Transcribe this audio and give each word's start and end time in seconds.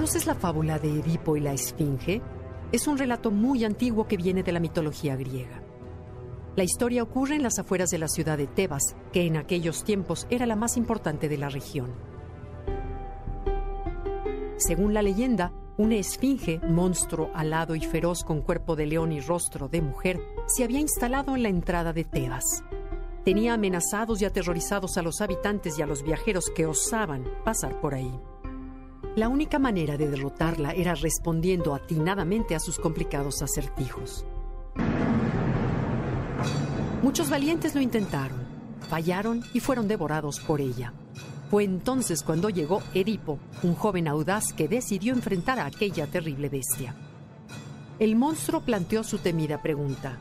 ¿Conoces 0.00 0.24
la 0.24 0.34
fábula 0.34 0.78
de 0.78 0.88
Edipo 0.98 1.36
y 1.36 1.40
la 1.40 1.52
Esfinge? 1.52 2.22
Es 2.72 2.86
un 2.86 2.96
relato 2.96 3.30
muy 3.30 3.66
antiguo 3.66 4.08
que 4.08 4.16
viene 4.16 4.42
de 4.42 4.50
la 4.50 4.58
mitología 4.58 5.14
griega. 5.14 5.62
La 6.56 6.64
historia 6.64 7.02
ocurre 7.02 7.36
en 7.36 7.42
las 7.42 7.58
afueras 7.58 7.90
de 7.90 7.98
la 7.98 8.08
ciudad 8.08 8.38
de 8.38 8.46
Tebas, 8.46 8.96
que 9.12 9.26
en 9.26 9.36
aquellos 9.36 9.84
tiempos 9.84 10.26
era 10.30 10.46
la 10.46 10.56
más 10.56 10.78
importante 10.78 11.28
de 11.28 11.36
la 11.36 11.50
región. 11.50 11.92
Según 14.56 14.94
la 14.94 15.02
leyenda, 15.02 15.52
una 15.76 15.96
esfinge, 15.96 16.60
monstruo 16.60 17.30
alado 17.34 17.74
y 17.74 17.82
feroz 17.82 18.24
con 18.24 18.40
cuerpo 18.40 18.76
de 18.76 18.86
león 18.86 19.12
y 19.12 19.20
rostro 19.20 19.68
de 19.68 19.82
mujer, 19.82 20.18
se 20.46 20.64
había 20.64 20.80
instalado 20.80 21.36
en 21.36 21.42
la 21.42 21.50
entrada 21.50 21.92
de 21.92 22.04
Tebas. 22.04 22.64
Tenía 23.22 23.52
amenazados 23.52 24.22
y 24.22 24.24
aterrorizados 24.24 24.96
a 24.96 25.02
los 25.02 25.20
habitantes 25.20 25.78
y 25.78 25.82
a 25.82 25.86
los 25.86 26.02
viajeros 26.02 26.50
que 26.56 26.64
osaban 26.64 27.26
pasar 27.44 27.82
por 27.82 27.92
ahí. 27.92 28.18
La 29.16 29.28
única 29.28 29.58
manera 29.58 29.96
de 29.96 30.08
derrotarla 30.08 30.70
era 30.70 30.94
respondiendo 30.94 31.74
atinadamente 31.74 32.54
a 32.54 32.60
sus 32.60 32.78
complicados 32.78 33.42
acertijos. 33.42 34.24
Muchos 37.02 37.28
valientes 37.28 37.74
lo 37.74 37.80
intentaron, 37.80 38.38
fallaron 38.88 39.42
y 39.52 39.58
fueron 39.58 39.88
devorados 39.88 40.38
por 40.38 40.60
ella. 40.60 40.92
Fue 41.50 41.64
entonces 41.64 42.22
cuando 42.22 42.50
llegó 42.50 42.82
Edipo, 42.94 43.40
un 43.64 43.74
joven 43.74 44.06
audaz 44.06 44.52
que 44.52 44.68
decidió 44.68 45.12
enfrentar 45.12 45.58
a 45.58 45.66
aquella 45.66 46.06
terrible 46.06 46.48
bestia. 46.48 46.94
El 47.98 48.14
monstruo 48.14 48.60
planteó 48.60 49.02
su 49.02 49.18
temida 49.18 49.60
pregunta. 49.60 50.18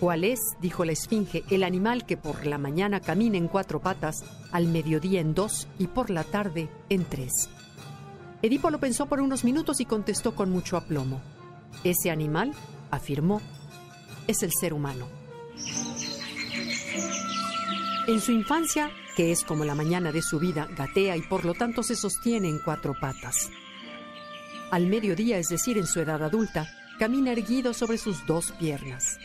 ¿Cuál 0.00 0.24
es, 0.24 0.40
dijo 0.60 0.84
la 0.84 0.92
esfinge, 0.92 1.44
el 1.48 1.62
animal 1.62 2.04
que 2.04 2.16
por 2.16 2.44
la 2.44 2.58
mañana 2.58 3.00
camina 3.00 3.38
en 3.38 3.46
cuatro 3.46 3.80
patas, 3.80 4.24
al 4.50 4.66
mediodía 4.66 5.20
en 5.20 5.32
dos 5.32 5.68
y 5.78 5.86
por 5.86 6.10
la 6.10 6.24
tarde 6.24 6.68
en 6.88 7.04
tres? 7.04 7.48
Edipo 8.42 8.70
lo 8.70 8.78
pensó 8.78 9.06
por 9.06 9.20
unos 9.20 9.44
minutos 9.44 9.80
y 9.80 9.86
contestó 9.86 10.34
con 10.34 10.50
mucho 10.50 10.76
aplomo. 10.76 11.22
Ese 11.84 12.10
animal, 12.10 12.52
afirmó, 12.90 13.40
es 14.26 14.42
el 14.42 14.50
ser 14.52 14.72
humano. 14.72 15.06
En 18.06 18.20
su 18.20 18.32
infancia, 18.32 18.90
que 19.16 19.32
es 19.32 19.42
como 19.42 19.64
la 19.64 19.74
mañana 19.74 20.12
de 20.12 20.22
su 20.22 20.38
vida, 20.38 20.68
gatea 20.76 21.16
y 21.16 21.22
por 21.22 21.44
lo 21.44 21.54
tanto 21.54 21.82
se 21.82 21.96
sostiene 21.96 22.48
en 22.48 22.60
cuatro 22.60 22.94
patas. 23.00 23.50
Al 24.70 24.86
mediodía, 24.86 25.38
es 25.38 25.48
decir, 25.48 25.78
en 25.78 25.86
su 25.86 26.00
edad 26.00 26.22
adulta, 26.22 26.68
camina 26.98 27.32
erguido 27.32 27.72
sobre 27.72 27.98
sus 27.98 28.26
dos 28.26 28.52
piernas. 28.52 29.18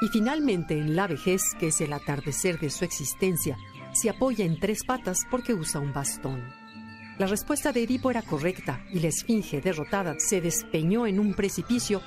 Y 0.00 0.08
finalmente, 0.08 0.78
en 0.78 0.96
la 0.96 1.06
vejez, 1.06 1.42
que 1.58 1.68
es 1.68 1.80
el 1.80 1.92
atardecer 1.92 2.58
de 2.58 2.70
su 2.70 2.84
existencia, 2.84 3.56
se 3.92 4.10
apoya 4.10 4.44
en 4.44 4.58
tres 4.58 4.84
patas 4.84 5.18
porque 5.30 5.54
usa 5.54 5.80
un 5.80 5.92
bastón. 5.92 6.42
La 7.16 7.28
respuesta 7.28 7.70
de 7.70 7.84
Edipo 7.84 8.10
era 8.10 8.22
correcta 8.22 8.84
y 8.92 8.98
la 8.98 9.06
esfinge 9.06 9.60
derrotada 9.60 10.16
se 10.18 10.40
despeñó 10.40 11.06
en 11.06 11.20
un 11.20 11.32
precipicio 11.34 12.02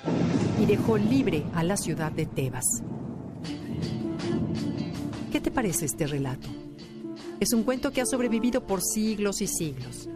y 0.61 0.66
dejó 0.66 0.97
libre 0.97 1.45
a 1.53 1.64
la 1.64 1.77
ciudad 1.77 2.11
de 2.11 2.25
Tebas. 2.25 2.83
¿Qué 5.31 5.39
te 5.39 5.49
parece 5.49 5.86
este 5.86 6.08
relato? 6.08 6.49
Es 7.39 7.53
un 7.53 7.64
cuento 7.64 7.91
que 7.91 8.02
ha 8.02 8.05
sobrevivido 8.05 8.67
por 8.67 8.81
siglos 8.81 9.41
y 9.41 9.47
siglos. 9.47 10.09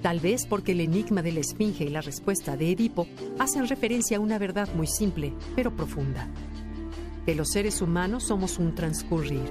Tal 0.00 0.20
vez 0.20 0.46
porque 0.46 0.72
el 0.72 0.80
enigma 0.80 1.22
de 1.22 1.32
la 1.32 1.40
esfinge 1.40 1.82
y 1.82 1.88
la 1.88 2.00
respuesta 2.00 2.56
de 2.56 2.70
Edipo 2.70 3.08
hacen 3.40 3.66
referencia 3.66 4.18
a 4.18 4.20
una 4.20 4.38
verdad 4.38 4.68
muy 4.76 4.86
simple, 4.86 5.34
pero 5.56 5.74
profunda. 5.74 6.28
Que 7.26 7.34
los 7.34 7.48
seres 7.48 7.82
humanos 7.82 8.28
somos 8.28 8.58
un 8.58 8.76
transcurrir, 8.76 9.50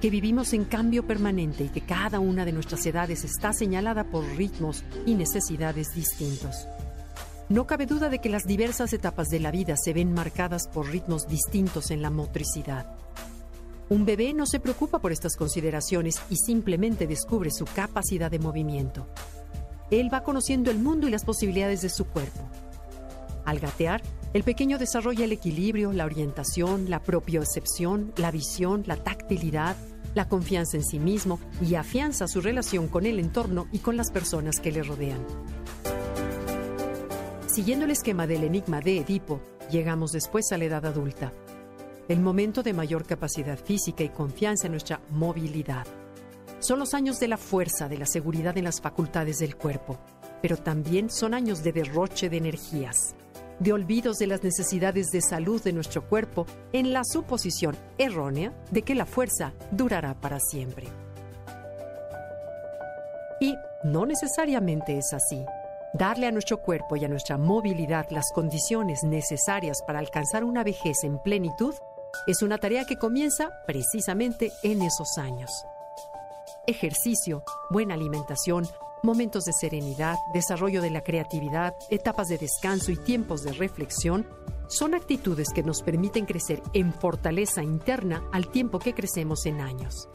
que 0.00 0.10
vivimos 0.10 0.52
en 0.52 0.64
cambio 0.64 1.06
permanente 1.06 1.64
y 1.64 1.68
que 1.68 1.80
cada 1.80 2.20
una 2.20 2.44
de 2.44 2.52
nuestras 2.52 2.84
edades 2.86 3.24
está 3.24 3.52
señalada 3.52 4.04
por 4.04 4.24
ritmos 4.36 4.84
y 5.06 5.14
necesidades 5.14 5.94
distintos. 5.94 6.66
No 7.48 7.66
cabe 7.66 7.86
duda 7.86 8.08
de 8.08 8.20
que 8.20 8.30
las 8.30 8.44
diversas 8.44 8.92
etapas 8.92 9.28
de 9.28 9.40
la 9.40 9.50
vida 9.50 9.76
se 9.76 9.92
ven 9.92 10.12
marcadas 10.12 10.66
por 10.66 10.88
ritmos 10.88 11.26
distintos 11.28 11.90
en 11.90 12.00
la 12.00 12.10
motricidad. 12.10 12.86
Un 13.90 14.06
bebé 14.06 14.32
no 14.32 14.46
se 14.46 14.60
preocupa 14.60 14.98
por 14.98 15.12
estas 15.12 15.36
consideraciones 15.36 16.16
y 16.30 16.36
simplemente 16.36 17.06
descubre 17.06 17.50
su 17.50 17.66
capacidad 17.66 18.30
de 18.30 18.38
movimiento. 18.38 19.06
Él 19.90 20.12
va 20.12 20.22
conociendo 20.22 20.70
el 20.70 20.78
mundo 20.78 21.06
y 21.06 21.10
las 21.10 21.24
posibilidades 21.24 21.82
de 21.82 21.90
su 21.90 22.06
cuerpo. 22.06 22.43
Al 23.44 23.60
gatear, 23.60 24.02
el 24.32 24.42
pequeño 24.42 24.78
desarrolla 24.78 25.24
el 25.24 25.32
equilibrio, 25.32 25.92
la 25.92 26.04
orientación, 26.04 26.90
la 26.90 27.02
propiocepción, 27.02 28.12
la 28.16 28.30
visión, 28.30 28.84
la 28.86 28.96
tactilidad, 28.96 29.76
la 30.14 30.28
confianza 30.28 30.76
en 30.76 30.84
sí 30.84 30.98
mismo 30.98 31.38
y 31.60 31.74
afianza 31.74 32.26
su 32.26 32.40
relación 32.40 32.88
con 32.88 33.06
el 33.06 33.18
entorno 33.18 33.66
y 33.72 33.80
con 33.80 33.96
las 33.96 34.10
personas 34.10 34.60
que 34.60 34.72
le 34.72 34.82
rodean. 34.82 35.24
Siguiendo 37.46 37.84
el 37.84 37.92
esquema 37.92 38.26
del 38.26 38.44
enigma 38.44 38.80
de 38.80 38.98
Edipo, 38.98 39.40
llegamos 39.70 40.12
después 40.12 40.50
a 40.52 40.58
la 40.58 40.64
edad 40.64 40.86
adulta 40.86 41.32
el 42.08 42.20
momento 42.20 42.62
de 42.62 42.74
mayor 42.74 43.06
capacidad 43.06 43.58
física 43.58 44.04
y 44.04 44.10
confianza 44.10 44.66
en 44.66 44.72
nuestra 44.72 45.00
movilidad. 45.10 45.86
Son 46.58 46.78
los 46.78 46.94
años 46.94 47.18
de 47.18 47.28
la 47.28 47.38
fuerza, 47.38 47.88
de 47.88 47.98
la 47.98 48.06
seguridad 48.06 48.56
en 48.58 48.64
las 48.64 48.80
facultades 48.80 49.38
del 49.38 49.56
cuerpo, 49.56 49.98
pero 50.42 50.56
también 50.56 51.10
son 51.10 51.34
años 51.34 51.62
de 51.62 51.72
derroche 51.72 52.28
de 52.28 52.36
energías, 52.36 53.14
de 53.58 53.72
olvidos 53.72 54.18
de 54.18 54.26
las 54.26 54.42
necesidades 54.42 55.08
de 55.10 55.20
salud 55.20 55.62
de 55.62 55.72
nuestro 55.72 56.08
cuerpo 56.08 56.46
en 56.72 56.92
la 56.92 57.04
suposición 57.04 57.76
errónea 57.98 58.52
de 58.70 58.82
que 58.82 58.94
la 58.94 59.06
fuerza 59.06 59.52
durará 59.70 60.14
para 60.14 60.40
siempre. 60.40 60.86
Y 63.40 63.54
no 63.84 64.06
necesariamente 64.06 64.96
es 64.96 65.12
así. 65.12 65.44
Darle 65.92 66.26
a 66.26 66.32
nuestro 66.32 66.58
cuerpo 66.58 66.96
y 66.96 67.04
a 67.04 67.08
nuestra 67.08 67.38
movilidad 67.38 68.06
las 68.10 68.32
condiciones 68.34 69.04
necesarias 69.04 69.78
para 69.86 70.00
alcanzar 70.00 70.42
una 70.42 70.64
vejez 70.64 71.04
en 71.04 71.18
plenitud 71.20 71.74
es 72.26 72.42
una 72.42 72.58
tarea 72.58 72.84
que 72.84 72.96
comienza 72.96 73.50
precisamente 73.66 74.52
en 74.62 74.82
esos 74.82 75.18
años. 75.18 75.50
Ejercicio, 76.66 77.44
buena 77.70 77.94
alimentación, 77.94 78.66
momentos 79.04 79.44
de 79.44 79.52
serenidad, 79.52 80.16
desarrollo 80.32 80.82
de 80.82 80.90
la 80.90 81.02
creatividad, 81.02 81.74
etapas 81.90 82.28
de 82.28 82.38
descanso 82.38 82.90
y 82.90 82.96
tiempos 82.96 83.42
de 83.42 83.52
reflexión 83.52 84.26
son 84.66 84.94
actitudes 84.94 85.48
que 85.54 85.62
nos 85.62 85.82
permiten 85.82 86.24
crecer 86.24 86.62
en 86.72 86.92
fortaleza 86.92 87.62
interna 87.62 88.24
al 88.32 88.48
tiempo 88.48 88.78
que 88.78 88.94
crecemos 88.94 89.46
en 89.46 89.60
años. 89.60 90.08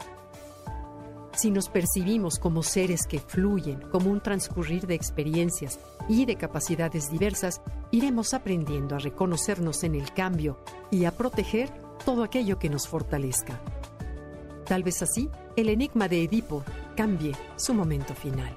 Si 1.36 1.50
nos 1.50 1.68
percibimos 1.68 2.38
como 2.38 2.62
seres 2.62 3.06
que 3.06 3.20
fluyen, 3.20 3.80
como 3.92 4.10
un 4.10 4.20
transcurrir 4.20 4.86
de 4.86 4.96
experiencias 4.96 5.78
y 6.08 6.26
de 6.26 6.36
capacidades 6.36 7.10
diversas, 7.10 7.62
iremos 7.92 8.34
aprendiendo 8.34 8.96
a 8.96 8.98
reconocernos 8.98 9.84
en 9.84 9.94
el 9.94 10.12
cambio 10.12 10.58
y 10.90 11.04
a 11.04 11.12
proteger 11.12 11.70
todo 12.04 12.24
aquello 12.24 12.58
que 12.58 12.68
nos 12.68 12.88
fortalezca. 12.88 13.60
Tal 14.66 14.82
vez 14.82 15.00
así, 15.00 15.30
el 15.56 15.68
enigma 15.68 16.08
de 16.08 16.24
Edipo 16.24 16.64
cambie 16.96 17.34
su 17.56 17.72
momento 17.72 18.14
final. 18.14 18.54